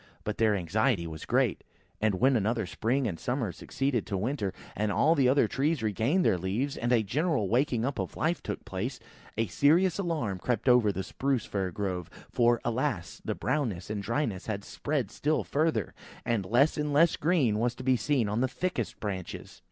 [0.23, 1.63] But their anxiety was great,
[2.01, 5.83] and when another spring and summer succeeded to the winter, and all the other trees
[5.83, 8.99] regained their leaves, and a general waking up of life took place,
[9.37, 13.21] a serious alarm crept over the Spruce fir grove; for, alas!
[13.23, 15.93] the brownness and dryness had spread still further,
[16.25, 19.59] and less and less of green was to be seen on the thickest branches.